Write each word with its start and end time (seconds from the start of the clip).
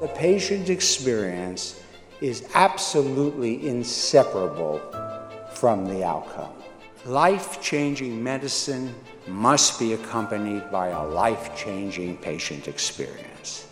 The 0.00 0.08
patient 0.08 0.70
experience 0.70 1.80
is 2.20 2.48
absolutely 2.54 3.68
inseparable 3.68 4.80
from 5.54 5.86
the 5.86 6.04
outcome. 6.04 6.52
Life 7.04 7.62
changing 7.62 8.22
medicine 8.22 8.92
must 9.28 9.78
be 9.78 9.92
accompanied 9.92 10.68
by 10.70 10.88
a 10.88 11.04
life 11.06 11.56
changing 11.56 12.16
patient 12.16 12.66
experience. 12.66 13.68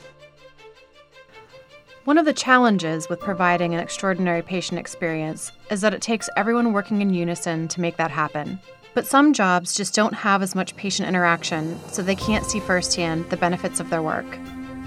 One 2.05 2.19
of 2.19 2.25
the 2.25 2.33
challenges 2.33 3.09
with 3.09 3.19
providing 3.21 3.75
an 3.75 3.81
extraordinary 3.81 4.43
patient 4.43 4.79
experience 4.79 5.51
is 5.71 5.81
that 5.81 5.95
it 5.95 6.03
takes 6.03 6.29
everyone 6.37 6.73
working 6.73 7.03
in 7.03 7.13
unison 7.13 7.67
to 7.69 7.81
make 7.81 7.97
that 7.97 8.11
happen. 8.13 8.61
But 8.95 9.07
some 9.07 9.33
jobs 9.33 9.75
just 9.75 9.95
don't 9.95 10.15
have 10.15 10.43
as 10.43 10.55
much 10.55 10.77
patient 10.77 11.09
interaction, 11.09 11.81
so 11.89 12.03
they 12.03 12.15
can't 12.15 12.45
see 12.45 12.61
firsthand 12.61 13.29
the 13.31 13.37
benefits 13.37 13.81
of 13.81 13.91
their 13.91 14.03
work. 14.03 14.27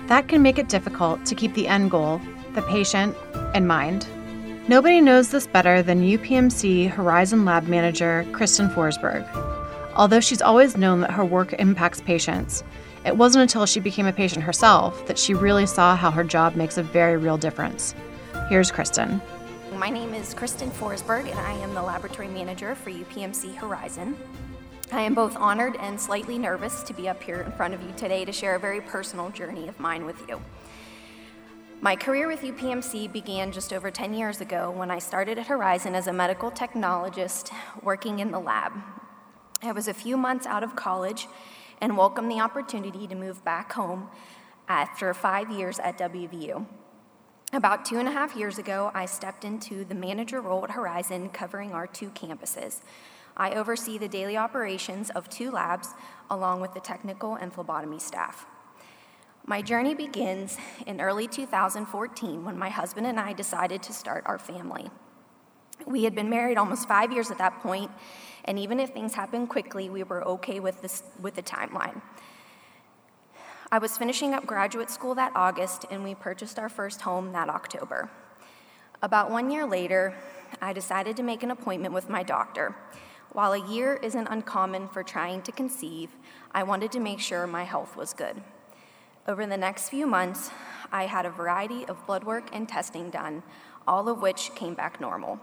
That 0.08 0.28
can 0.28 0.44
make 0.44 0.60
it 0.60 0.70
difficult 0.70 1.26
to 1.26 1.34
keep 1.34 1.56
the 1.56 1.68
end 1.68 1.90
goal, 1.90 2.22
the 2.54 2.62
patient, 2.62 3.18
in 3.56 3.66
mind. 3.66 4.08
Nobody 4.68 5.02
knows 5.02 5.30
this 5.30 5.48
better 5.48 5.82
than 5.82 6.02
UPMC 6.02 6.90
Horizon 6.92 7.44
Lab 7.44 7.68
Manager 7.68 8.24
Kristin 8.32 8.72
Forsberg. 8.72 9.28
Although 9.96 10.20
she's 10.20 10.44
always 10.44 10.78
known 10.78 11.02
that 11.02 11.12
her 11.12 11.26
work 11.26 11.54
impacts 11.54 12.02
patients, 12.02 12.64
it 13.04 13.18
wasn't 13.18 13.42
until 13.42 13.66
she 13.66 13.80
became 13.80 14.06
a 14.06 14.14
patient 14.14 14.44
herself 14.44 15.08
that 15.08 15.18
she 15.18 15.34
really 15.34 15.66
saw 15.66 15.96
how 15.96 16.12
her 16.12 16.24
job 16.24 16.56
makes 16.56 16.78
a 16.78 16.84
very 16.84 17.18
real 17.18 17.38
difference. 17.38 17.96
Here's 18.48 18.72
Kristin. 18.72 19.22
My 19.74 19.90
name 19.90 20.14
is 20.14 20.36
Kristin 20.36 20.70
Forsberg, 20.70 21.30
and 21.30 21.40
I 21.40 21.54
am 21.54 21.74
the 21.74 21.82
laboratory 21.82 22.28
manager 22.28 22.76
for 22.76 22.92
UPMC 22.92 23.56
Horizon. 23.56 24.16
I 24.96 25.02
am 25.02 25.14
both 25.14 25.36
honored 25.36 25.76
and 25.82 26.00
slightly 26.00 26.38
nervous 26.38 26.82
to 26.84 26.94
be 26.94 27.10
up 27.10 27.22
here 27.22 27.42
in 27.42 27.52
front 27.52 27.74
of 27.74 27.82
you 27.84 27.92
today 27.98 28.24
to 28.24 28.32
share 28.32 28.56
a 28.56 28.60
very 28.60 28.80
personal 28.80 29.30
journey 29.30 29.68
of 29.68 29.78
mine 29.78 30.06
with 30.06 30.24
you. 30.30 30.42
My 31.82 31.98
career 31.98 32.30
with 32.30 32.40
UPMC 32.40 33.12
began 33.12 33.52
just 33.52 33.74
over 33.74 33.92
10 33.92 34.14
years 34.14 34.40
ago 34.40 34.72
when 34.72 34.90
I 34.90 35.00
started 35.00 35.38
at 35.38 35.48
Horizon 35.48 35.96
as 35.96 36.08
a 36.08 36.14
medical 36.14 36.50
technologist 36.50 37.52
working 37.84 38.20
in 38.20 38.32
the 38.32 38.40
lab. 38.40 38.72
I 39.62 39.74
was 39.74 39.90
a 39.90 39.94
few 39.94 40.16
months 40.16 40.46
out 40.46 40.64
of 40.64 40.78
college 40.78 41.28
and 41.82 41.98
welcomed 41.98 42.32
the 42.32 42.40
opportunity 42.40 43.06
to 43.06 43.16
move 43.16 43.44
back 43.44 43.74
home 43.74 44.08
after 44.70 45.14
five 45.14 45.52
years 45.52 45.78
at 45.78 45.98
WVU. 45.98 46.66
About 47.52 47.84
two 47.84 47.98
and 48.00 48.08
a 48.08 48.12
half 48.12 48.34
years 48.34 48.58
ago, 48.60 48.92
I 48.94 49.08
stepped 49.08 49.44
into 49.44 49.84
the 49.84 49.94
manager 49.94 50.40
role 50.40 50.64
at 50.64 50.72
Horizon 50.72 51.32
covering 51.32 51.74
our 51.74 51.86
two 51.86 52.12
campuses. 52.12 52.80
I 53.38 53.52
oversee 53.52 53.98
the 53.98 54.08
daily 54.08 54.38
operations 54.38 55.10
of 55.10 55.30
two 55.30 55.52
labs 55.52 55.90
along 56.30 56.62
with 56.62 56.74
the 56.74 56.80
technical 56.80 57.36
and 57.36 57.54
phlebotomy 57.54 58.00
staff. 58.00 58.46
My 59.46 59.62
journey 59.62 59.94
begins 59.94 60.58
in 60.88 61.02
early 61.02 61.28
2014 61.28 62.46
when 62.46 62.58
my 62.58 62.70
husband 62.70 63.06
and 63.06 63.20
I 63.20 63.34
decided 63.34 63.84
to 63.84 63.94
start 63.94 64.24
our 64.26 64.40
family. 64.40 64.90
We 65.86 66.06
had 66.06 66.16
been 66.16 66.30
married 66.30 66.58
almost 66.58 66.88
five 66.88 67.12
years 67.12 67.30
at 67.30 67.38
that 67.38 67.62
point, 67.62 67.92
and 68.46 68.58
even 68.58 68.80
if 68.80 68.92
things 68.92 69.14
happened 69.14 69.50
quickly, 69.50 69.90
we 69.90 70.04
were 70.04 70.24
okay 70.24 70.60
with, 70.60 70.82
this, 70.82 71.04
with 71.22 71.36
the 71.36 71.44
timeline. 71.44 72.02
I 73.72 73.78
was 73.78 73.98
finishing 73.98 74.34
up 74.34 74.46
graduate 74.46 74.90
school 74.90 75.14
that 75.16 75.34
August, 75.36 75.86
and 75.92 76.04
we 76.04 76.16
purchased 76.16 76.58
our 76.58 76.70
first 76.70 77.02
home 77.02 77.34
that 77.34 77.50
October. 77.50 78.10
About 79.02 79.30
one 79.30 79.52
year 79.52 79.66
later, 79.66 80.16
I 80.62 80.74
decided 80.74 81.18
to 81.18 81.24
make 81.24 81.44
an 81.44 81.52
appointment 81.52 81.94
with 81.94 82.10
my 82.10 82.24
doctor. 82.24 82.76
While 83.36 83.52
a 83.52 83.68
year 83.70 83.96
isn't 83.96 84.28
uncommon 84.28 84.88
for 84.88 85.04
trying 85.04 85.42
to 85.42 85.52
conceive, 85.52 86.10
I 86.54 86.64
wanted 86.64 86.94
to 86.94 87.02
make 87.02 87.20
sure 87.20 87.46
my 87.46 87.66
health 87.66 87.98
was 87.98 88.14
good. 88.14 88.42
Over 89.28 89.46
the 89.46 89.58
next 89.58 89.90
few 89.90 90.08
months, 90.08 90.52
I 90.90 91.08
had 91.08 91.26
a 91.26 91.30
variety 91.30 91.86
of 91.88 92.08
blood 92.08 92.24
work 92.24 92.48
and 92.54 92.66
testing 92.66 93.10
done, 93.10 93.44
all 93.86 94.08
of 94.08 94.22
which 94.22 94.56
came 94.56 94.74
back 94.74 95.02
normal. 95.02 95.42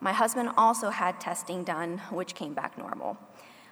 My 0.00 0.12
husband 0.12 0.50
also 0.58 0.90
had 0.90 1.18
testing 1.18 1.64
done, 1.64 1.96
which 2.10 2.34
came 2.34 2.52
back 2.52 2.76
normal. 2.76 3.16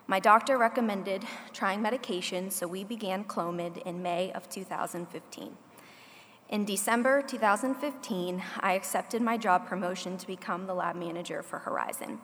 My 0.06 0.19
doctor 0.19 0.56
recommended 0.56 1.26
trying 1.52 1.82
medication, 1.82 2.50
so 2.50 2.66
we 2.66 2.84
began 2.84 3.22
Clomid 3.22 3.82
in 3.82 4.02
May 4.02 4.32
of 4.32 4.48
2015. 4.48 5.58
In 6.48 6.64
December 6.64 7.20
2015, 7.20 8.42
I 8.60 8.72
accepted 8.72 9.20
my 9.20 9.36
job 9.36 9.66
promotion 9.66 10.16
to 10.16 10.26
become 10.26 10.66
the 10.66 10.74
lab 10.74 10.96
manager 10.96 11.42
for 11.42 11.58
Horizon. 11.58 12.19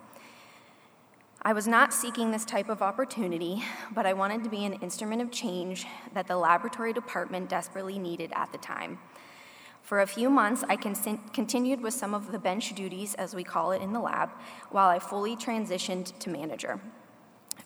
I 1.43 1.53
was 1.53 1.69
not 1.69 1.95
seeking 1.95 2.33
this 2.33 2.45
type 2.45 2.69
of 2.69 2.83
opportunity, 2.83 3.63
but 3.95 4.07
I 4.07 4.13
wanted 4.13 4.43
to 4.43 4.51
be 4.51 4.65
an 4.65 4.73
instrument 4.75 5.23
of 5.23 5.31
change 5.31 5.87
that 6.13 6.27
the 6.27 6.37
laboratory 6.37 6.93
department 6.93 7.49
desperately 7.49 7.97
needed 7.97 8.33
at 8.35 8.51
the 8.51 8.59
time. 8.59 8.99
For 9.83 10.01
a 10.01 10.07
few 10.07 10.31
months, 10.31 10.65
I 10.69 10.77
con- 10.77 11.21
continued 11.33 11.81
with 11.81 11.95
some 11.95 12.13
of 12.13 12.33
the 12.33 12.41
bench 12.41 12.75
duties, 12.75 13.15
as 13.15 13.37
we 13.37 13.45
call 13.45 13.71
it 13.71 13.81
in 13.81 13.93
the 13.93 14.01
lab, 14.01 14.31
while 14.71 14.89
I 14.89 14.99
fully 14.99 15.37
transitioned 15.37 16.19
to 16.19 16.29
manager. 16.29 16.81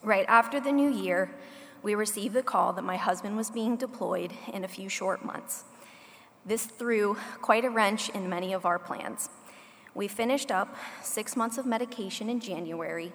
Right 0.02 0.26
after 0.28 0.60
the 0.60 0.70
new 0.70 0.90
year, 0.90 1.34
we 1.82 1.94
received 1.94 2.34
the 2.34 2.42
call 2.42 2.74
that 2.74 2.84
my 2.84 2.98
husband 2.98 3.38
was 3.38 3.50
being 3.50 3.76
deployed 3.76 4.32
in 4.52 4.64
a 4.64 4.68
few 4.68 4.90
short 4.90 5.24
months. 5.24 5.64
This 6.44 6.66
threw 6.66 7.16
quite 7.40 7.64
a 7.64 7.70
wrench 7.70 8.10
in 8.10 8.28
many 8.28 8.52
of 8.52 8.66
our 8.66 8.78
plans. 8.78 9.30
We 9.94 10.08
finished 10.08 10.50
up 10.50 10.76
six 11.02 11.36
months 11.36 11.56
of 11.58 11.66
medication 11.66 12.28
in 12.28 12.38
January, 12.38 13.12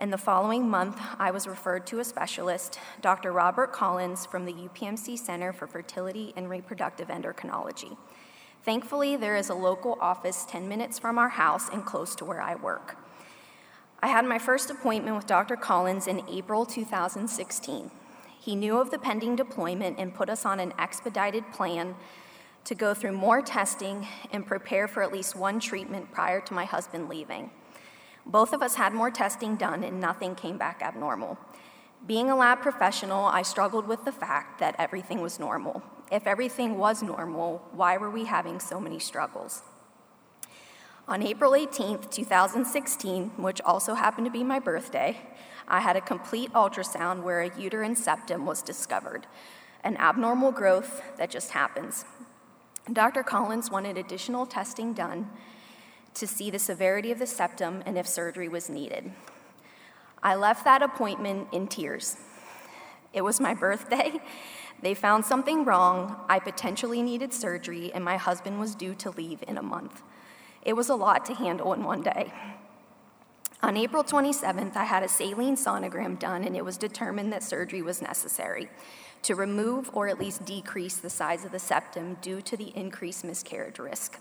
and 0.00 0.10
the 0.10 0.18
following 0.18 0.66
month, 0.66 0.98
I 1.18 1.30
was 1.30 1.46
referred 1.46 1.86
to 1.88 1.98
a 1.98 2.04
specialist, 2.04 2.78
Dr. 3.02 3.32
Robert 3.32 3.70
Collins 3.70 4.24
from 4.24 4.46
the 4.46 4.54
UPMC 4.54 5.18
Center 5.18 5.52
for 5.52 5.66
Fertility 5.66 6.32
and 6.36 6.48
Reproductive 6.48 7.08
Endocrinology. 7.08 7.98
Thankfully, 8.64 9.16
there 9.16 9.36
is 9.36 9.50
a 9.50 9.54
local 9.54 9.98
office 10.00 10.46
10 10.48 10.66
minutes 10.66 10.98
from 10.98 11.18
our 11.18 11.28
house 11.28 11.68
and 11.68 11.84
close 11.84 12.14
to 12.14 12.24
where 12.24 12.40
I 12.40 12.54
work. 12.54 12.96
I 14.02 14.08
had 14.08 14.24
my 14.24 14.38
first 14.38 14.70
appointment 14.70 15.16
with 15.16 15.26
Dr. 15.26 15.54
Collins 15.54 16.06
in 16.06 16.26
April 16.30 16.64
2016. 16.64 17.90
He 18.40 18.56
knew 18.56 18.78
of 18.78 18.90
the 18.90 18.98
pending 18.98 19.36
deployment 19.36 19.98
and 19.98 20.14
put 20.14 20.30
us 20.30 20.46
on 20.46 20.60
an 20.60 20.72
expedited 20.78 21.52
plan 21.52 21.94
to 22.64 22.74
go 22.74 22.94
through 22.94 23.12
more 23.12 23.42
testing 23.42 24.08
and 24.32 24.46
prepare 24.46 24.88
for 24.88 25.02
at 25.02 25.12
least 25.12 25.36
one 25.36 25.60
treatment 25.60 26.10
prior 26.10 26.40
to 26.40 26.54
my 26.54 26.64
husband 26.64 27.10
leaving. 27.10 27.50
Both 28.30 28.52
of 28.52 28.62
us 28.62 28.76
had 28.76 28.94
more 28.94 29.10
testing 29.10 29.56
done 29.56 29.82
and 29.82 29.98
nothing 29.98 30.36
came 30.36 30.56
back 30.56 30.82
abnormal. 30.82 31.36
Being 32.06 32.30
a 32.30 32.36
lab 32.36 32.60
professional, 32.60 33.24
I 33.24 33.42
struggled 33.42 33.88
with 33.88 34.04
the 34.04 34.12
fact 34.12 34.60
that 34.60 34.76
everything 34.78 35.20
was 35.20 35.40
normal. 35.40 35.82
If 36.12 36.28
everything 36.28 36.78
was 36.78 37.02
normal, 37.02 37.60
why 37.72 37.96
were 37.96 38.10
we 38.10 38.26
having 38.26 38.60
so 38.60 38.78
many 38.78 39.00
struggles? 39.00 39.62
On 41.08 41.24
April 41.24 41.52
18th, 41.52 42.08
2016, 42.12 43.32
which 43.36 43.60
also 43.62 43.94
happened 43.94 44.26
to 44.26 44.30
be 44.30 44.44
my 44.44 44.60
birthday, 44.60 45.20
I 45.66 45.80
had 45.80 45.96
a 45.96 46.00
complete 46.00 46.52
ultrasound 46.52 47.24
where 47.24 47.40
a 47.40 47.58
uterine 47.58 47.96
septum 47.96 48.46
was 48.46 48.62
discovered, 48.62 49.26
an 49.82 49.96
abnormal 49.96 50.52
growth 50.52 51.02
that 51.18 51.30
just 51.30 51.50
happens. 51.50 52.04
Dr. 52.92 53.24
Collins 53.24 53.72
wanted 53.72 53.98
additional 53.98 54.46
testing 54.46 54.92
done 54.92 55.28
to 56.14 56.26
see 56.26 56.50
the 56.50 56.58
severity 56.58 57.10
of 57.10 57.18
the 57.18 57.26
septum 57.26 57.82
and 57.86 57.96
if 57.96 58.06
surgery 58.06 58.48
was 58.48 58.68
needed. 58.68 59.12
I 60.22 60.34
left 60.34 60.64
that 60.64 60.82
appointment 60.82 61.48
in 61.52 61.66
tears. 61.66 62.16
It 63.12 63.22
was 63.22 63.40
my 63.40 63.54
birthday. 63.66 64.20
They 64.82 64.94
found 64.94 65.24
something 65.24 65.64
wrong. 65.64 66.16
I 66.28 66.38
potentially 66.38 67.02
needed 67.02 67.32
surgery, 67.32 67.92
and 67.92 68.04
my 68.04 68.16
husband 68.16 68.58
was 68.58 68.74
due 68.74 68.94
to 68.96 69.10
leave 69.10 69.42
in 69.46 69.58
a 69.58 69.62
month. 69.62 70.02
It 70.62 70.74
was 70.74 70.88
a 70.88 70.94
lot 70.94 71.24
to 71.26 71.34
handle 71.34 71.72
in 71.72 71.84
one 71.84 72.02
day. 72.02 72.32
On 73.62 73.76
April 73.76 74.02
27th, 74.02 74.74
I 74.74 74.84
had 74.84 75.02
a 75.02 75.08
saline 75.08 75.56
sonogram 75.56 76.18
done, 76.18 76.44
and 76.44 76.56
it 76.56 76.64
was 76.64 76.78
determined 76.78 77.32
that 77.32 77.42
surgery 77.42 77.82
was 77.82 78.00
necessary 78.00 78.70
to 79.22 79.34
remove 79.34 79.90
or 79.92 80.08
at 80.08 80.18
least 80.18 80.46
decrease 80.46 80.96
the 80.96 81.10
size 81.10 81.44
of 81.44 81.52
the 81.52 81.58
septum 81.58 82.16
due 82.22 82.40
to 82.40 82.56
the 82.56 82.74
increased 82.74 83.22
miscarriage 83.22 83.78
risk. 83.78 84.18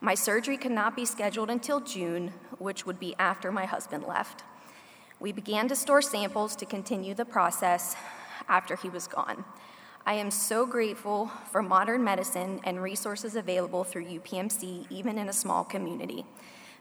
My 0.00 0.14
surgery 0.14 0.56
could 0.56 0.72
not 0.72 0.94
be 0.94 1.04
scheduled 1.04 1.50
until 1.50 1.80
June, 1.80 2.32
which 2.58 2.86
would 2.86 3.00
be 3.00 3.16
after 3.18 3.50
my 3.50 3.64
husband 3.64 4.04
left. 4.04 4.44
We 5.18 5.32
began 5.32 5.66
to 5.68 5.76
store 5.76 6.02
samples 6.02 6.54
to 6.56 6.66
continue 6.66 7.14
the 7.14 7.24
process 7.24 7.96
after 8.48 8.76
he 8.76 8.88
was 8.88 9.08
gone. 9.08 9.44
I 10.06 10.14
am 10.14 10.30
so 10.30 10.66
grateful 10.66 11.32
for 11.50 11.62
modern 11.62 12.04
medicine 12.04 12.60
and 12.62 12.80
resources 12.80 13.34
available 13.34 13.82
through 13.82 14.06
UPMC, 14.06 14.86
even 14.88 15.18
in 15.18 15.28
a 15.28 15.32
small 15.32 15.64
community. 15.64 16.24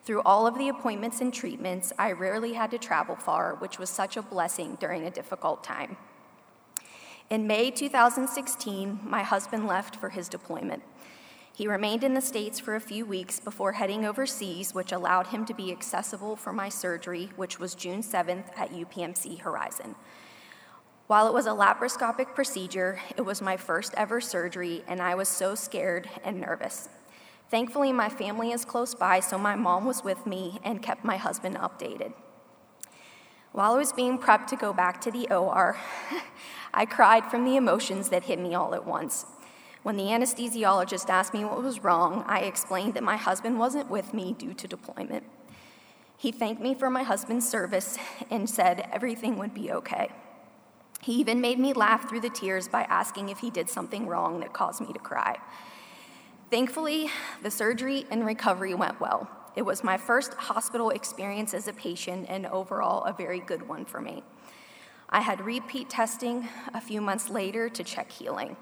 Through 0.03 0.21
all 0.21 0.45
of 0.45 0.57
the 0.57 0.69
appointments 0.69 1.19
and 1.19 1.33
treatments, 1.33 1.91
I 1.97 2.11
rarely 2.11 2.53
had 2.53 2.69
to 2.71 2.77
travel 2.77 3.15
far, 3.15 3.55
which 3.55 3.79
was 3.79 3.89
such 3.89 4.15
a 4.15 4.21
blessing 4.21 4.77
during 4.79 5.03
a 5.03 5.11
difficult 5.11 5.63
time. 5.63 5.97
In 7.31 7.47
May 7.47 7.71
2016, 7.71 8.99
my 9.03 9.23
husband 9.23 9.67
left 9.67 9.95
for 9.95 10.09
his 10.09 10.29
deployment. 10.29 10.83
He 11.57 11.67
remained 11.67 12.03
in 12.03 12.13
the 12.13 12.21
States 12.21 12.59
for 12.59 12.75
a 12.75 12.79
few 12.79 13.03
weeks 13.03 13.39
before 13.39 13.71
heading 13.71 14.05
overseas, 14.05 14.75
which 14.75 14.91
allowed 14.91 15.25
him 15.25 15.43
to 15.47 15.55
be 15.55 15.71
accessible 15.71 16.35
for 16.35 16.53
my 16.53 16.69
surgery, 16.69 17.31
which 17.35 17.57
was 17.57 17.73
June 17.73 18.03
7th 18.03 18.55
at 18.55 18.69
UPMC 18.69 19.39
Horizon. 19.39 19.95
While 21.07 21.25
it 21.27 21.33
was 21.33 21.47
a 21.47 21.49
laparoscopic 21.49 22.35
procedure, 22.35 22.99
it 23.17 23.23
was 23.23 23.41
my 23.41 23.57
first 23.57 23.95
ever 23.97 24.21
surgery, 24.21 24.83
and 24.87 25.01
I 25.01 25.15
was 25.15 25.27
so 25.29 25.55
scared 25.55 26.07
and 26.23 26.39
nervous. 26.39 26.89
Thankfully, 27.49 27.91
my 27.91 28.07
family 28.07 28.51
is 28.51 28.63
close 28.63 28.93
by, 28.93 29.19
so 29.19 29.39
my 29.39 29.55
mom 29.55 29.85
was 29.85 30.03
with 30.03 30.27
me 30.27 30.59
and 30.63 30.83
kept 30.83 31.03
my 31.03 31.17
husband 31.17 31.55
updated. 31.55 32.13
While 33.51 33.73
I 33.73 33.77
was 33.79 33.93
being 33.93 34.19
prepped 34.19 34.45
to 34.49 34.57
go 34.57 34.73
back 34.73 35.01
to 35.01 35.09
the 35.09 35.27
OR, 35.33 35.75
I 36.75 36.85
cried 36.85 37.31
from 37.31 37.45
the 37.45 37.55
emotions 37.55 38.09
that 38.09 38.25
hit 38.25 38.37
me 38.37 38.53
all 38.53 38.75
at 38.75 38.85
once. 38.85 39.25
When 39.87 39.95
the 39.95 40.07
anesthesiologist 40.07 41.07
asked 41.07 41.33
me 41.33 41.45
what 41.45 41.63
was 41.63 41.81
wrong, 41.81 42.25
I 42.27 42.39
explained 42.39 42.95
that 42.95 43.03
my 43.03 43.15
husband 43.15 43.57
wasn't 43.57 43.89
with 43.89 44.13
me 44.13 44.35
due 44.37 44.53
to 44.53 44.67
deployment. 44.67 45.23
He 46.17 46.29
thanked 46.29 46.61
me 46.61 46.75
for 46.75 46.89
my 46.89 47.03
husband's 47.03 47.47
service 47.47 47.97
and 48.29 48.49
said 48.49 48.89
everything 48.91 49.37
would 49.37 49.53
be 49.53 49.71
okay. 49.71 50.09
He 50.99 51.13
even 51.13 51.39
made 51.39 51.57
me 51.57 51.71
laugh 51.71 52.09
through 52.09 52.19
the 52.19 52.29
tears 52.29 52.67
by 52.67 52.81
asking 52.83 53.29
if 53.29 53.39
he 53.39 53.49
did 53.49 53.69
something 53.69 54.07
wrong 54.07 54.41
that 54.41 54.51
caused 54.51 54.81
me 54.81 54.91
to 54.91 54.99
cry. 54.99 55.37
Thankfully, 56.51 57.09
the 57.41 57.49
surgery 57.49 58.05
and 58.11 58.25
recovery 58.25 58.73
went 58.73 58.99
well. 58.99 59.29
It 59.55 59.61
was 59.61 59.85
my 59.85 59.95
first 59.95 60.33
hospital 60.33 60.89
experience 60.89 61.53
as 61.53 61.69
a 61.69 61.73
patient 61.73 62.25
and 62.27 62.45
overall 62.47 63.05
a 63.05 63.13
very 63.13 63.39
good 63.39 63.65
one 63.69 63.85
for 63.85 64.01
me. 64.01 64.23
I 65.09 65.21
had 65.21 65.39
repeat 65.39 65.89
testing 65.89 66.49
a 66.73 66.81
few 66.81 66.99
months 66.99 67.29
later 67.29 67.69
to 67.69 67.85
check 67.85 68.11
healing. 68.11 68.57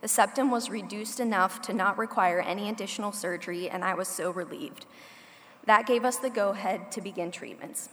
The 0.00 0.08
septum 0.08 0.50
was 0.50 0.70
reduced 0.70 1.20
enough 1.20 1.60
to 1.62 1.72
not 1.72 1.98
require 1.98 2.40
any 2.40 2.68
additional 2.68 3.12
surgery, 3.12 3.68
and 3.68 3.84
I 3.84 3.94
was 3.94 4.08
so 4.08 4.30
relieved. 4.30 4.86
That 5.66 5.86
gave 5.86 6.04
us 6.04 6.16
the 6.16 6.30
go 6.30 6.50
ahead 6.50 6.90
to 6.92 7.00
begin 7.00 7.30
treatments. 7.30 7.90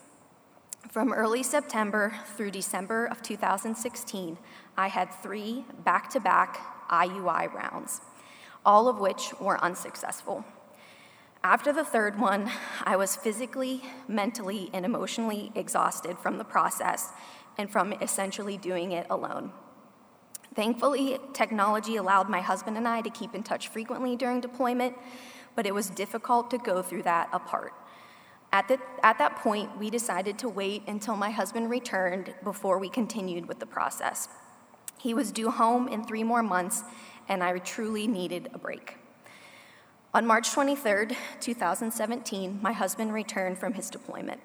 From 0.89 1.11
early 1.11 1.43
September 1.43 2.13
through 2.37 2.51
December 2.51 3.05
of 3.07 3.21
2016, 3.21 4.37
I 4.77 4.87
had 4.87 5.13
three 5.13 5.65
back 5.83 6.09
to 6.11 6.19
back 6.19 6.87
IUI 6.89 7.53
rounds 7.53 8.01
all 8.67 8.89
of 8.89 8.99
which 8.99 9.33
were 9.39 9.63
unsuccessful. 9.63 10.43
After 11.41 11.71
the 11.71 11.85
third 11.85 12.19
one, 12.19 12.51
I 12.83 12.97
was 12.97 13.15
physically, 13.15 13.81
mentally, 14.09 14.69
and 14.73 14.83
emotionally 14.83 15.53
exhausted 15.55 16.19
from 16.19 16.37
the 16.37 16.43
process 16.43 17.13
and 17.57 17.71
from 17.71 17.93
essentially 17.93 18.57
doing 18.57 18.91
it 18.91 19.07
alone. 19.09 19.53
Thankfully, 20.57 21.19
technology 21.33 21.97
allowed 21.97 22.29
my 22.29 22.41
husband 22.41 22.77
and 22.77 22.87
I 22.87 23.01
to 23.01 23.11
keep 23.11 23.35
in 23.35 23.43
touch 23.43 23.67
frequently 23.67 24.15
during 24.15 24.41
deployment, 24.41 24.97
but 25.55 25.67
it 25.67 25.73
was 25.75 25.91
difficult 25.91 26.49
to 26.49 26.57
go 26.57 26.81
through 26.81 27.03
that 27.03 27.29
apart. 27.31 27.73
At, 28.51 28.67
the, 28.67 28.79
at 29.03 29.19
that 29.19 29.35
point, 29.35 29.77
we 29.77 29.91
decided 29.91 30.39
to 30.39 30.49
wait 30.49 30.81
until 30.87 31.15
my 31.15 31.29
husband 31.29 31.69
returned 31.69 32.33
before 32.43 32.79
we 32.79 32.89
continued 32.89 33.47
with 33.47 33.59
the 33.59 33.67
process. 33.67 34.29
He 34.97 35.13
was 35.13 35.31
due 35.31 35.51
home 35.51 35.87
in 35.87 36.03
three 36.03 36.23
more 36.23 36.41
months, 36.41 36.83
and 37.29 37.43
I 37.43 37.55
truly 37.59 38.07
needed 38.07 38.49
a 38.51 38.57
break. 38.57 38.97
On 40.15 40.25
March 40.25 40.51
23, 40.53 41.15
2017, 41.39 42.57
my 42.63 42.71
husband 42.71 43.13
returned 43.13 43.59
from 43.59 43.73
his 43.73 43.91
deployment. 43.91 44.41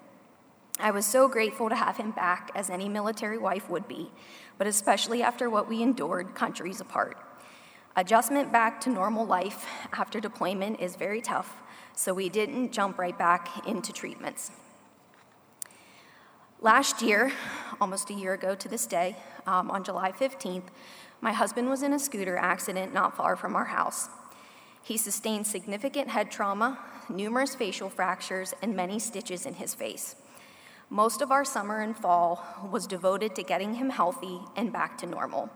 I 0.83 0.91
was 0.91 1.05
so 1.05 1.29
grateful 1.29 1.69
to 1.69 1.75
have 1.75 1.95
him 1.95 2.11
back, 2.11 2.51
as 2.53 2.69
any 2.69 2.89
military 2.89 3.37
wife 3.37 3.69
would 3.69 3.87
be, 3.87 4.11
but 4.57 4.67
especially 4.67 5.23
after 5.23 5.49
what 5.49 5.69
we 5.69 5.81
endured 5.81 6.35
countries 6.35 6.81
apart. 6.81 7.17
Adjustment 7.95 8.51
back 8.51 8.81
to 8.81 8.89
normal 8.89 9.25
life 9.25 9.65
after 9.93 10.19
deployment 10.19 10.81
is 10.81 10.97
very 10.97 11.21
tough, 11.21 11.55
so 11.95 12.13
we 12.13 12.27
didn't 12.27 12.73
jump 12.73 12.97
right 12.97 13.17
back 13.17 13.65
into 13.65 13.93
treatments. 13.93 14.51
Last 16.59 17.01
year, 17.01 17.31
almost 17.79 18.09
a 18.09 18.13
year 18.13 18.33
ago 18.33 18.53
to 18.53 18.67
this 18.67 18.85
day, 18.85 19.15
um, 19.47 19.71
on 19.71 19.85
July 19.85 20.11
15th, 20.11 20.67
my 21.21 21.31
husband 21.31 21.69
was 21.69 21.81
in 21.81 21.93
a 21.93 21.99
scooter 21.99 22.35
accident 22.35 22.93
not 22.93 23.15
far 23.15 23.37
from 23.37 23.55
our 23.55 23.65
house. 23.65 24.09
He 24.81 24.97
sustained 24.97 25.47
significant 25.47 26.09
head 26.09 26.29
trauma, 26.29 26.77
numerous 27.07 27.55
facial 27.55 27.89
fractures, 27.89 28.53
and 28.61 28.75
many 28.75 28.99
stitches 28.99 29.45
in 29.45 29.53
his 29.53 29.73
face. 29.73 30.17
Most 30.89 31.21
of 31.21 31.31
our 31.31 31.45
summer 31.45 31.81
and 31.81 31.95
fall 31.95 32.45
was 32.71 32.87
devoted 32.87 33.35
to 33.35 33.43
getting 33.43 33.75
him 33.75 33.89
healthy 33.89 34.41
and 34.55 34.71
back 34.71 34.97
to 34.99 35.05
normal. 35.05 35.49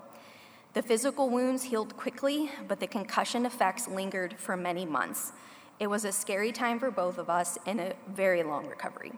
The 0.74 0.82
physical 0.82 1.30
wounds 1.30 1.64
healed 1.64 1.98
quickly, 1.98 2.52
but 2.68 2.80
the 2.80 2.88
concussion 2.88 3.46
effects 3.46 3.88
lingered 3.88 4.36
for 4.38 4.56
many 4.56 4.86
months. 4.86 5.34
It 5.80 5.88
was 5.88 6.06
a 6.06 6.12
scary 6.12 6.52
time 6.52 6.80
for 6.80 6.92
both 6.92 7.18
of 7.18 7.30
us 7.30 7.58
and 7.66 7.80
a 7.80 7.96
very 8.08 8.44
long 8.44 8.68
recovery. 8.68 9.12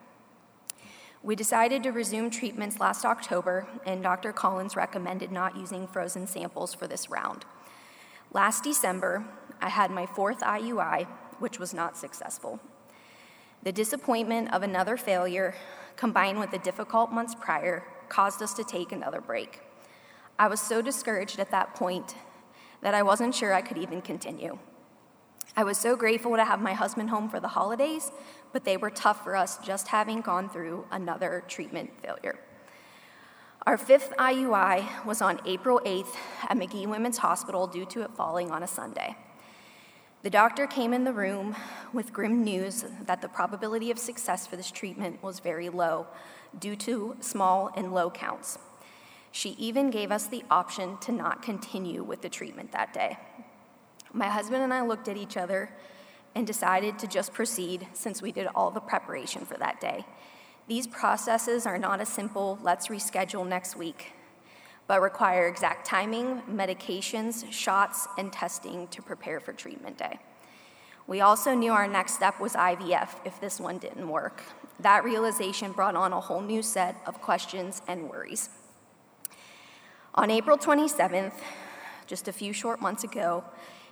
We 1.22 1.36
decided 1.36 1.84
to 1.84 1.92
resume 1.92 2.30
treatments 2.30 2.80
last 2.80 3.04
October, 3.06 3.68
and 3.86 4.02
Dr. 4.02 4.32
Collins 4.32 4.78
recommended 4.78 5.32
not 5.32 5.58
using 5.58 5.86
frozen 5.86 6.28
samples 6.28 6.74
for 6.74 6.88
this 6.88 7.10
round. 7.10 7.44
Last 8.32 8.64
December, 8.64 9.26
I 9.62 9.70
had 9.70 9.92
my 9.92 10.06
fourth 10.06 10.40
IUI, 10.40 11.08
which 11.40 11.60
was 11.60 11.74
not 11.74 11.98
successful. 11.98 12.60
The 13.64 13.72
disappointment 13.72 14.54
of 14.54 14.64
another 14.64 14.96
failure, 14.96 15.54
combined 15.98 16.40
with 16.40 16.52
the 16.52 16.60
difficult 16.60 17.12
months 17.12 17.36
prior, 17.36 17.86
caused 18.08 18.42
us 18.42 18.54
to 18.54 18.64
take 18.64 18.92
another 18.92 19.20
break. 19.20 19.62
I 20.38 20.48
was 20.48 20.62
so 20.62 20.82
discouraged 20.82 21.40
at 21.40 21.52
that 21.52 21.76
point 21.76 22.16
that 22.82 22.94
I 22.94 23.04
wasn't 23.04 23.36
sure 23.36 23.54
I 23.54 23.62
could 23.62 23.78
even 23.78 24.02
continue. 24.02 24.58
I 25.58 25.66
was 25.66 25.78
so 25.78 25.98
grateful 25.98 26.38
to 26.38 26.46
have 26.46 26.62
my 26.62 26.74
husband 26.74 27.10
home 27.10 27.28
for 27.28 27.42
the 27.42 27.50
holidays, 27.50 28.12
but 28.54 28.64
they 28.64 28.78
were 28.78 28.90
tough 28.90 29.26
for 29.26 29.36
us 29.36 29.58
just 29.58 29.90
having 29.90 30.22
gone 30.22 30.50
through 30.50 30.86
another 30.90 31.44
treatment 31.50 31.92
failure. 32.02 32.40
Our 33.68 33.78
fifth 33.78 34.14
IUI 34.18 35.06
was 35.06 35.22
on 35.22 35.42
April 35.46 35.82
8th 35.86 36.16
at 36.48 36.56
Magee 36.56 36.88
Women's 36.88 37.18
Hospital 37.18 37.68
due 37.68 37.86
to 37.88 38.04
it 38.04 38.12
falling 38.16 38.52
on 38.52 38.64
a 38.64 38.68
Sunday. 38.68 39.18
The 40.22 40.30
doctor 40.30 40.68
came 40.68 40.94
in 40.94 41.06
the 41.06 41.14
room 41.14 41.56
with 41.94 42.12
grim 42.12 42.44
news 42.44 42.84
that 43.06 43.22
the 43.22 43.30
probability 43.30 43.90
of 43.90 43.98
success 43.98 44.46
for 44.46 44.58
this 44.58 44.70
treatment 44.70 45.24
was 45.24 45.40
very 45.40 45.70
low 45.70 46.08
due 46.60 46.76
to 46.76 47.16
small 47.22 47.72
and 47.78 47.94
low 47.94 48.10
counts. 48.10 48.60
She 49.32 49.52
even 49.52 49.90
gave 49.90 50.12
us 50.12 50.28
the 50.28 50.44
option 50.52 50.98
to 50.98 51.14
not 51.14 51.42
continue 51.42 52.04
with 52.04 52.22
the 52.22 52.28
treatment 52.28 52.74
that 52.74 52.94
day. 52.94 53.18
My 54.12 54.28
husband 54.28 54.62
and 54.62 54.74
I 54.74 54.82
looked 54.82 55.08
at 55.08 55.16
each 55.16 55.38
other 55.38 55.70
and 56.36 56.46
decided 56.46 57.00
to 57.00 57.08
just 57.08 57.32
proceed 57.32 57.88
since 57.94 58.22
we 58.22 58.34
did 58.34 58.48
all 58.54 58.72
the 58.72 58.82
preparation 58.82 59.46
for 59.46 59.56
that 59.58 59.80
day. 59.80 60.06
These 60.68 60.88
processes 60.88 61.66
are 61.66 61.78
not 61.78 62.02
a 62.02 62.06
simple, 62.06 62.60
let's 62.62 62.90
reschedule 62.90 63.48
next 63.48 63.78
week, 63.78 64.12
but 64.90 65.04
require 65.04 65.46
exact 65.46 65.86
timing, 65.86 66.42
medications, 66.52 67.50
shots, 67.52 68.08
and 68.18 68.34
testing 68.34 68.88
to 68.88 69.04
prepare 69.04 69.40
for 69.40 69.54
treatment 69.54 70.00
day. 70.00 70.18
We 71.06 71.22
also 71.22 71.54
knew 71.54 71.72
our 71.72 71.88
next 71.88 72.16
step 72.16 72.40
was 72.40 72.54
IVF 72.54 73.10
if 73.24 73.40
this 73.40 73.60
one 73.60 73.78
didn't 73.78 74.10
work. 74.10 74.42
That 74.80 75.04
realization 75.04 75.74
brought 75.74 75.96
on 75.96 76.12
a 76.12 76.20
whole 76.20 76.42
new 76.42 76.64
set 76.64 76.96
of 77.06 77.22
questions 77.22 77.84
and 77.88 78.10
worries. 78.10 78.50
On 80.16 80.32
April 80.32 80.58
27th, 80.58 81.34
just 82.08 82.28
a 82.28 82.34
few 82.34 82.52
short 82.52 82.82
months 82.82 83.04
ago, 83.04 83.44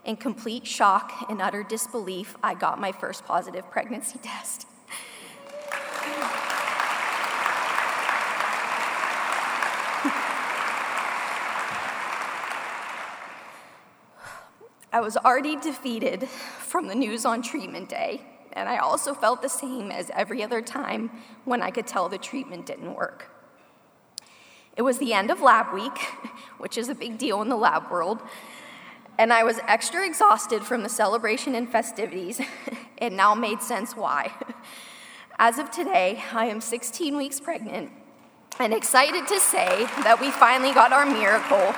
in 0.03 0.15
complete 0.15 0.65
shock 0.65 1.27
and 1.29 1.43
utter 1.43 1.61
disbelief, 1.61 2.35
I 2.41 2.55
got 2.55 2.81
my 2.81 2.91
first 2.91 3.23
positive 3.23 3.69
pregnancy 3.69 4.17
test. 4.23 4.65
I 14.97 14.99
was 14.99 15.15
already 15.15 15.55
defeated 15.57 16.27
from 16.27 16.87
the 16.87 16.95
news 16.95 17.23
on 17.23 17.43
treatment 17.43 17.87
day, 17.87 18.19
and 18.53 18.67
I 18.67 18.77
also 18.77 19.13
felt 19.13 19.43
the 19.43 19.47
same 19.47 19.91
as 19.91 20.09
every 20.09 20.41
other 20.41 20.59
time 20.59 21.11
when 21.45 21.61
I 21.61 21.69
could 21.69 21.85
tell 21.85 22.09
the 22.09 22.17
treatment 22.17 22.65
didn't 22.65 22.95
work. 22.95 23.29
It 24.75 24.81
was 24.81 24.97
the 24.97 25.13
end 25.13 25.29
of 25.29 25.39
lab 25.39 25.71
week, 25.71 25.99
which 26.57 26.79
is 26.79 26.89
a 26.89 26.95
big 26.95 27.19
deal 27.19 27.43
in 27.43 27.49
the 27.49 27.55
lab 27.55 27.91
world, 27.91 28.23
and 29.19 29.31
I 29.31 29.43
was 29.43 29.59
extra 29.67 30.03
exhausted 30.03 30.63
from 30.63 30.81
the 30.81 30.89
celebration 30.89 31.53
and 31.53 31.69
festivities. 31.69 32.41
it 32.97 33.13
now 33.13 33.35
made 33.35 33.61
sense 33.61 33.95
why. 33.95 34.33
As 35.37 35.59
of 35.59 35.69
today, 35.69 36.23
I 36.33 36.47
am 36.47 36.59
16 36.59 37.15
weeks 37.15 37.39
pregnant 37.39 37.91
and 38.59 38.73
excited 38.73 39.27
to 39.27 39.39
say 39.39 39.85
that 40.01 40.19
we 40.19 40.31
finally 40.31 40.73
got 40.73 40.91
our 40.91 41.05
miracle 41.05 41.75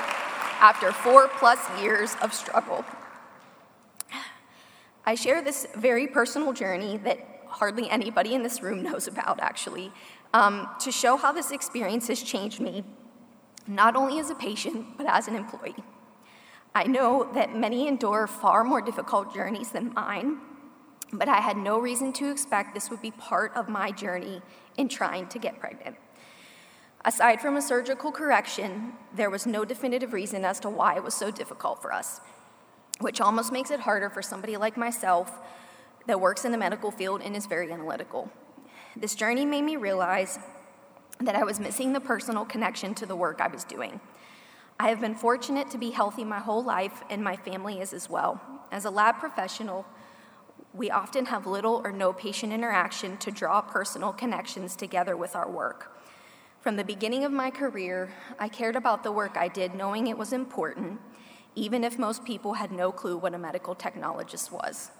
after 0.61 0.93
four 0.93 1.27
plus 1.27 1.59
years 1.81 2.15
of 2.21 2.33
struggle. 2.33 2.85
I 5.09 5.15
share 5.15 5.41
this 5.41 5.65
very 5.73 6.05
personal 6.05 6.53
journey 6.53 6.97
that 6.97 7.17
hardly 7.47 7.89
anybody 7.89 8.35
in 8.35 8.43
this 8.43 8.61
room 8.61 8.83
knows 8.87 9.07
about, 9.07 9.39
actually, 9.39 9.91
um, 10.35 10.69
to 10.81 10.91
show 10.91 11.17
how 11.17 11.31
this 11.31 11.49
experience 11.49 12.07
has 12.09 12.21
changed 12.21 12.59
me, 12.59 12.83
not 13.65 13.95
only 13.95 14.19
as 14.19 14.29
a 14.29 14.35
patient, 14.35 14.85
but 14.97 15.07
as 15.07 15.27
an 15.27 15.35
employee. 15.35 15.83
I 16.75 16.83
know 16.83 17.27
that 17.33 17.55
many 17.55 17.87
endure 17.87 18.27
far 18.27 18.63
more 18.63 18.81
difficult 18.81 19.33
journeys 19.33 19.71
than 19.71 19.95
mine, 19.95 20.41
but 21.11 21.27
I 21.27 21.37
had 21.37 21.57
no 21.57 21.79
reason 21.79 22.13
to 22.13 22.29
expect 22.29 22.75
this 22.75 22.91
would 22.91 23.01
be 23.01 23.09
part 23.09 23.51
of 23.55 23.67
my 23.67 23.89
journey 23.89 24.43
in 24.77 24.89
trying 24.89 25.25
to 25.29 25.39
get 25.39 25.59
pregnant. 25.59 25.95
Aside 27.03 27.41
from 27.41 27.57
a 27.57 27.63
surgical 27.63 28.11
correction, 28.11 28.93
there 29.15 29.31
was 29.31 29.47
no 29.47 29.65
definitive 29.65 30.13
reason 30.13 30.45
as 30.45 30.59
to 30.59 30.69
why 30.69 30.97
it 30.97 31.03
was 31.03 31.15
so 31.15 31.31
difficult 31.31 31.81
for 31.81 31.91
us, 31.91 32.21
which 32.99 33.21
almost 33.21 33.51
makes 33.51 33.71
it 33.71 33.81
harder 33.81 34.09
for 34.09 34.21
somebody 34.21 34.57
like 34.57 34.77
myself 34.77 35.39
that 36.07 36.19
works 36.19 36.45
in 36.45 36.51
the 36.51 36.57
medical 36.57 36.91
field 36.91 37.21
and 37.21 37.35
is 37.35 37.45
very 37.45 37.71
analytical. 37.71 38.29
This 38.95 39.15
journey 39.15 39.45
made 39.45 39.63
me 39.63 39.75
realize 39.75 40.39
that 41.19 41.35
I 41.35 41.43
was 41.43 41.59
missing 41.59 41.93
the 41.93 41.99
personal 41.99 42.45
connection 42.45 42.95
to 42.95 43.05
the 43.05 43.15
work 43.15 43.41
I 43.41 43.47
was 43.47 43.63
doing. 43.63 43.99
I 44.79 44.89
have 44.89 45.01
been 45.01 45.15
fortunate 45.15 45.69
to 45.71 45.77
be 45.77 45.91
healthy 45.91 46.23
my 46.23 46.39
whole 46.39 46.63
life, 46.63 47.03
and 47.09 47.21
my 47.21 47.35
family 47.35 47.81
is 47.81 47.91
as 47.91 48.09
well. 48.09 48.39
As 48.71 48.85
a 48.85 48.89
lab 48.89 49.19
professional, 49.19 49.85
we 50.73 50.89
often 50.89 51.25
have 51.25 51.45
little 51.45 51.81
or 51.83 51.91
no 51.91 52.13
patient 52.13 52.53
interaction 52.53 53.17
to 53.17 53.31
draw 53.31 53.59
personal 53.59 54.13
connections 54.13 54.75
together 54.75 55.17
with 55.17 55.35
our 55.35 55.49
work. 55.49 55.97
From 56.61 56.75
the 56.75 56.83
beginning 56.83 57.25
of 57.25 57.31
my 57.31 57.51
career, 57.51 58.13
I 58.37 58.47
cared 58.47 58.75
about 58.75 59.03
the 59.03 59.11
work 59.11 59.35
I 59.35 59.47
did 59.47 59.75
knowing 59.75 60.07
it 60.07 60.17
was 60.17 60.31
important, 60.31 60.99
even 61.55 61.83
if 61.83 61.99
most 61.99 62.23
people 62.23 62.53
had 62.53 62.71
no 62.71 62.91
clue 62.91 63.17
what 63.17 63.33
a 63.33 63.37
medical 63.37 63.75
technologist 63.75 64.51
was. 64.51 64.91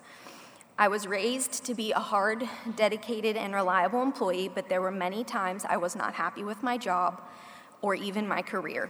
I 0.77 0.88
was 0.88 1.08
raised 1.08 1.65
to 1.65 1.75
be 1.75 1.91
a 1.91 2.00
hard, 2.00 2.48
dedicated, 2.75 3.36
and 3.36 3.53
reliable 3.53 4.01
employee, 4.01 4.50
but 4.53 4.70
there 4.70 4.82
were 4.82 4.91
many 4.91 5.24
times 5.24 5.65
I 5.68 5.77
was 5.77 5.96
not 5.96 6.13
happy 6.13 6.44
with 6.44 6.63
my 6.63 6.77
job 6.77 7.22
or 7.82 7.96
even 7.96 8.27
my 8.27 8.41
career, 8.41 8.89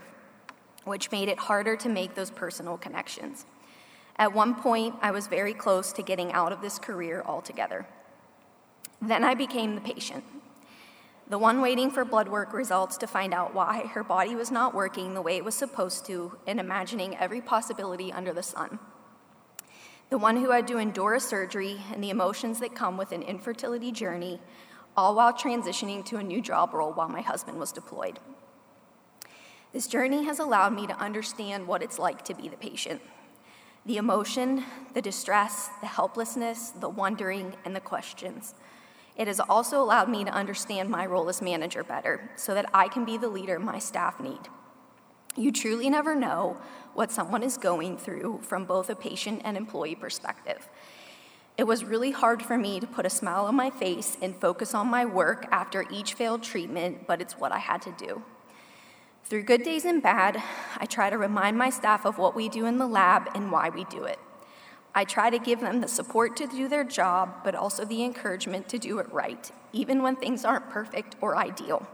which 0.84 1.10
made 1.10 1.28
it 1.28 1.38
harder 1.38 1.76
to 1.76 1.88
make 1.88 2.14
those 2.14 2.30
personal 2.30 2.78
connections. 2.78 3.44
At 4.16 4.32
one 4.32 4.54
point, 4.54 4.94
I 5.02 5.10
was 5.10 5.26
very 5.26 5.54
close 5.54 5.92
to 5.94 6.02
getting 6.02 6.32
out 6.32 6.52
of 6.52 6.60
this 6.60 6.78
career 6.78 7.24
altogether. 7.26 7.86
Then 9.02 9.24
I 9.24 9.34
became 9.34 9.74
the 9.74 9.80
patient 9.80 10.24
the 11.30 11.38
one 11.38 11.60
waiting 11.60 11.92
for 11.92 12.04
blood 12.04 12.28
work 12.28 12.52
results 12.52 12.96
to 12.96 13.06
find 13.06 13.32
out 13.32 13.54
why 13.54 13.86
her 13.94 14.02
body 14.02 14.34
was 14.34 14.50
not 14.50 14.74
working 14.74 15.14
the 15.14 15.22
way 15.22 15.36
it 15.36 15.44
was 15.44 15.54
supposed 15.54 16.04
to, 16.04 16.36
and 16.44 16.58
imagining 16.58 17.16
every 17.16 17.40
possibility 17.40 18.12
under 18.12 18.32
the 18.32 18.42
sun. 18.42 18.80
The 20.10 20.18
one 20.18 20.38
who 20.38 20.50
had 20.50 20.66
to 20.66 20.78
endure 20.78 21.14
a 21.14 21.20
surgery 21.20 21.80
and 21.92 22.02
the 22.02 22.10
emotions 22.10 22.58
that 22.58 22.74
come 22.74 22.96
with 22.96 23.12
an 23.12 23.22
infertility 23.22 23.92
journey, 23.92 24.40
all 24.96 25.14
while 25.14 25.32
transitioning 25.32 26.04
to 26.06 26.16
a 26.16 26.22
new 26.22 26.42
job 26.42 26.74
role 26.74 26.92
while 26.92 27.08
my 27.08 27.20
husband 27.20 27.60
was 27.60 27.70
deployed. 27.70 28.18
This 29.72 29.86
journey 29.86 30.24
has 30.24 30.40
allowed 30.40 30.74
me 30.74 30.88
to 30.88 30.98
understand 30.98 31.68
what 31.68 31.80
it's 31.80 32.00
like 32.00 32.24
to 32.24 32.34
be 32.34 32.48
the 32.48 32.56
patient 32.56 33.00
the 33.86 33.96
emotion, 33.96 34.62
the 34.92 35.00
distress, 35.00 35.70
the 35.80 35.86
helplessness, 35.86 36.70
the 36.70 36.88
wondering, 36.88 37.54
and 37.64 37.74
the 37.74 37.80
questions. 37.80 38.54
It 39.20 39.28
has 39.28 39.38
also 39.38 39.82
allowed 39.82 40.08
me 40.08 40.24
to 40.24 40.30
understand 40.30 40.88
my 40.88 41.04
role 41.04 41.28
as 41.28 41.42
manager 41.42 41.84
better 41.84 42.30
so 42.36 42.54
that 42.54 42.70
I 42.72 42.88
can 42.88 43.04
be 43.04 43.18
the 43.18 43.28
leader 43.28 43.58
my 43.58 43.78
staff 43.78 44.18
need. 44.18 44.48
You 45.36 45.52
truly 45.52 45.90
never 45.90 46.14
know 46.14 46.56
what 46.94 47.12
someone 47.12 47.42
is 47.42 47.58
going 47.58 47.98
through 47.98 48.40
from 48.40 48.64
both 48.64 48.88
a 48.88 48.96
patient 48.96 49.42
and 49.44 49.58
employee 49.58 49.94
perspective. 49.94 50.70
It 51.58 51.64
was 51.64 51.84
really 51.84 52.12
hard 52.12 52.42
for 52.42 52.56
me 52.56 52.80
to 52.80 52.86
put 52.86 53.04
a 53.04 53.10
smile 53.10 53.44
on 53.44 53.54
my 53.54 53.68
face 53.68 54.16
and 54.22 54.34
focus 54.34 54.72
on 54.72 54.86
my 54.86 55.04
work 55.04 55.46
after 55.50 55.84
each 55.90 56.14
failed 56.14 56.42
treatment, 56.42 57.06
but 57.06 57.20
it's 57.20 57.34
what 57.34 57.52
I 57.52 57.58
had 57.58 57.82
to 57.82 57.92
do. 57.98 58.22
Through 59.24 59.42
good 59.42 59.62
days 59.62 59.84
and 59.84 60.02
bad, 60.02 60.42
I 60.78 60.86
try 60.86 61.10
to 61.10 61.18
remind 61.18 61.58
my 61.58 61.68
staff 61.68 62.06
of 62.06 62.16
what 62.16 62.34
we 62.34 62.48
do 62.48 62.64
in 62.64 62.78
the 62.78 62.86
lab 62.86 63.28
and 63.34 63.52
why 63.52 63.68
we 63.68 63.84
do 63.84 64.04
it. 64.04 64.18
I 64.94 65.04
try 65.04 65.30
to 65.30 65.38
give 65.38 65.60
them 65.60 65.80
the 65.80 65.88
support 65.88 66.36
to 66.36 66.46
do 66.46 66.68
their 66.68 66.84
job, 66.84 67.44
but 67.44 67.54
also 67.54 67.84
the 67.84 68.02
encouragement 68.02 68.68
to 68.70 68.78
do 68.78 68.98
it 68.98 69.12
right, 69.12 69.50
even 69.72 70.02
when 70.02 70.16
things 70.16 70.44
aren't 70.44 70.70
perfect 70.70 71.16
or 71.20 71.36
ideal. 71.36 71.86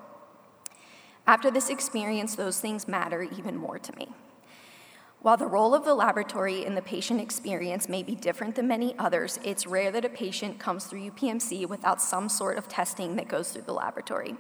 After 1.27 1.51
this 1.51 1.69
experience, 1.69 2.35
those 2.37 2.61
things 2.61 2.89
matter 2.89 3.23
even 3.23 3.57
more 3.57 3.79
to 3.79 3.97
me. 3.97 4.09
While 5.21 5.37
the 5.37 5.47
role 5.47 5.75
of 5.75 5.85
the 5.85 5.95
laboratory 5.95 6.65
in 6.65 6.77
the 6.77 6.83
patient 6.83 7.21
experience 7.21 7.89
may 7.89 8.03
be 8.03 8.15
different 8.15 8.55
than 8.55 8.69
many 8.69 8.95
others, 8.99 9.41
it's 9.43 9.67
rare 9.67 9.91
that 9.91 10.05
a 10.05 10.09
patient 10.09 10.61
comes 10.61 10.85
through 10.85 11.11
UPMC 11.11 11.67
without 11.69 12.01
some 12.01 12.29
sort 12.29 12.57
of 12.57 12.69
testing 12.69 13.17
that 13.17 13.27
goes 13.27 13.51
through 13.51 13.63
the 13.63 13.73
laboratory. 13.73 14.37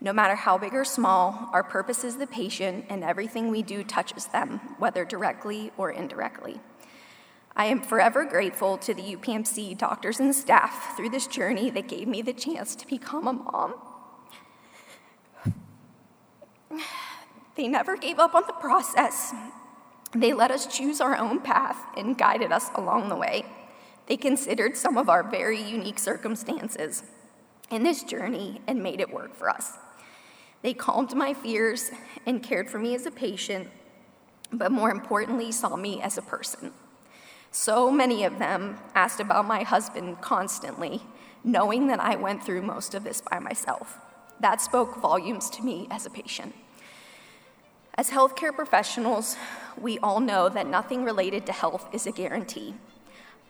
No 0.00 0.12
matter 0.12 0.34
how 0.34 0.56
big 0.56 0.72
or 0.72 0.84
small, 0.84 1.50
our 1.52 1.62
purpose 1.62 2.04
is 2.04 2.16
the 2.16 2.26
patient, 2.26 2.86
and 2.88 3.04
everything 3.04 3.50
we 3.50 3.62
do 3.62 3.84
touches 3.84 4.26
them, 4.26 4.60
whether 4.78 5.04
directly 5.04 5.72
or 5.76 5.90
indirectly. 5.90 6.58
I 7.58 7.64
am 7.64 7.82
forever 7.82 8.24
grateful 8.24 8.78
to 8.78 8.94
the 8.94 9.16
UPMC 9.16 9.76
doctors 9.76 10.20
and 10.20 10.32
staff 10.32 10.96
through 10.96 11.10
this 11.10 11.26
journey 11.26 11.70
that 11.70 11.88
gave 11.88 12.06
me 12.06 12.22
the 12.22 12.32
chance 12.32 12.76
to 12.76 12.86
become 12.86 13.26
a 13.26 13.32
mom. 13.32 13.74
They 17.56 17.66
never 17.66 17.96
gave 17.96 18.20
up 18.20 18.36
on 18.36 18.44
the 18.46 18.52
process. 18.52 19.34
They 20.12 20.32
let 20.32 20.52
us 20.52 20.68
choose 20.68 21.00
our 21.00 21.16
own 21.16 21.40
path 21.40 21.78
and 21.96 22.16
guided 22.16 22.52
us 22.52 22.70
along 22.76 23.08
the 23.08 23.16
way. 23.16 23.44
They 24.06 24.16
considered 24.16 24.76
some 24.76 24.96
of 24.96 25.08
our 25.08 25.28
very 25.28 25.60
unique 25.60 25.98
circumstances 25.98 27.02
in 27.72 27.82
this 27.82 28.04
journey 28.04 28.60
and 28.68 28.80
made 28.80 29.00
it 29.00 29.12
work 29.12 29.34
for 29.34 29.50
us. 29.50 29.72
They 30.62 30.74
calmed 30.74 31.12
my 31.16 31.34
fears 31.34 31.90
and 32.24 32.40
cared 32.40 32.70
for 32.70 32.78
me 32.78 32.94
as 32.94 33.04
a 33.04 33.10
patient, 33.10 33.68
but 34.52 34.70
more 34.70 34.92
importantly, 34.92 35.50
saw 35.50 35.74
me 35.74 36.00
as 36.00 36.16
a 36.16 36.22
person. 36.22 36.72
So 37.50 37.90
many 37.90 38.24
of 38.24 38.38
them 38.38 38.78
asked 38.94 39.20
about 39.20 39.46
my 39.46 39.62
husband 39.62 40.20
constantly, 40.20 41.02
knowing 41.42 41.86
that 41.86 42.00
I 42.00 42.16
went 42.16 42.44
through 42.44 42.62
most 42.62 42.94
of 42.94 43.04
this 43.04 43.20
by 43.20 43.38
myself. 43.38 43.98
That 44.40 44.60
spoke 44.60 44.96
volumes 44.96 45.50
to 45.50 45.62
me 45.62 45.88
as 45.90 46.06
a 46.06 46.10
patient. 46.10 46.54
As 47.94 48.10
healthcare 48.10 48.54
professionals, 48.54 49.36
we 49.80 49.98
all 49.98 50.20
know 50.20 50.48
that 50.48 50.68
nothing 50.68 51.02
related 51.02 51.46
to 51.46 51.52
health 51.52 51.88
is 51.92 52.06
a 52.06 52.12
guarantee. 52.12 52.74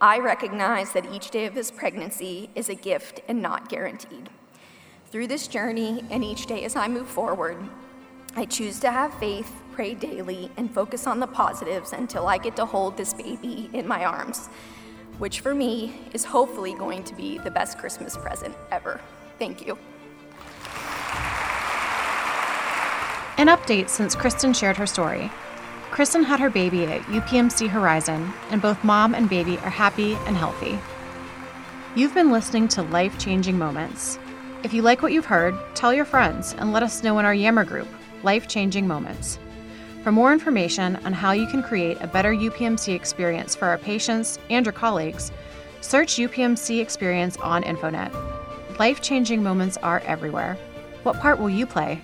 I 0.00 0.20
recognize 0.20 0.92
that 0.92 1.12
each 1.12 1.30
day 1.30 1.44
of 1.44 1.54
this 1.54 1.70
pregnancy 1.70 2.48
is 2.54 2.68
a 2.68 2.74
gift 2.74 3.20
and 3.28 3.42
not 3.42 3.68
guaranteed. 3.68 4.30
Through 5.10 5.26
this 5.26 5.48
journey 5.48 6.04
and 6.10 6.22
each 6.22 6.46
day 6.46 6.64
as 6.64 6.76
I 6.76 6.88
move 6.88 7.08
forward, 7.08 7.58
I 8.38 8.44
choose 8.44 8.78
to 8.80 8.92
have 8.92 9.12
faith, 9.14 9.52
pray 9.72 9.94
daily, 9.94 10.48
and 10.56 10.72
focus 10.72 11.08
on 11.08 11.18
the 11.18 11.26
positives 11.26 11.92
until 11.92 12.28
I 12.28 12.38
get 12.38 12.54
to 12.54 12.64
hold 12.64 12.96
this 12.96 13.12
baby 13.12 13.68
in 13.72 13.84
my 13.84 14.04
arms, 14.04 14.46
which 15.18 15.40
for 15.40 15.56
me 15.56 16.02
is 16.14 16.24
hopefully 16.24 16.72
going 16.74 17.02
to 17.02 17.16
be 17.16 17.38
the 17.38 17.50
best 17.50 17.78
Christmas 17.78 18.16
present 18.16 18.54
ever. 18.70 19.00
Thank 19.40 19.66
you. 19.66 19.76
An 23.38 23.48
update 23.48 23.88
since 23.88 24.14
Kristin 24.14 24.54
shared 24.54 24.76
her 24.76 24.86
story. 24.86 25.32
Kristin 25.90 26.24
had 26.24 26.38
her 26.38 26.48
baby 26.48 26.84
at 26.84 27.02
UPMC 27.06 27.68
Horizon, 27.68 28.32
and 28.50 28.62
both 28.62 28.84
mom 28.84 29.16
and 29.16 29.28
baby 29.28 29.58
are 29.58 29.70
happy 29.70 30.14
and 30.26 30.36
healthy. 30.36 30.78
You've 31.96 32.14
been 32.14 32.30
listening 32.30 32.68
to 32.68 32.82
Life 32.82 33.18
Changing 33.18 33.58
Moments. 33.58 34.16
If 34.62 34.72
you 34.72 34.82
like 34.82 35.02
what 35.02 35.12
you've 35.12 35.26
heard, 35.26 35.56
tell 35.74 35.92
your 35.92 36.04
friends 36.04 36.54
and 36.56 36.72
let 36.72 36.84
us 36.84 37.02
know 37.02 37.18
in 37.18 37.24
our 37.24 37.34
Yammer 37.34 37.64
group 37.64 37.88
life 38.22 38.48
changing 38.48 38.86
moments. 38.86 39.38
For 40.02 40.12
more 40.12 40.32
information 40.32 40.96
on 41.04 41.12
how 41.12 41.32
you 41.32 41.46
can 41.46 41.62
create 41.62 41.98
a 42.00 42.06
better 42.06 42.32
UPMC 42.32 42.94
experience 42.94 43.54
for 43.54 43.66
our 43.66 43.78
patients 43.78 44.38
and 44.48 44.64
your 44.64 44.72
colleagues, 44.72 45.32
search 45.80 46.16
UPMC 46.16 46.80
Experience 46.80 47.36
on 47.38 47.62
InfoNet. 47.62 48.78
Life 48.78 49.00
changing 49.00 49.42
moments 49.42 49.76
are 49.78 50.00
everywhere. 50.00 50.56
What 51.02 51.20
part 51.20 51.38
will 51.38 51.50
you 51.50 51.66
play? 51.66 52.00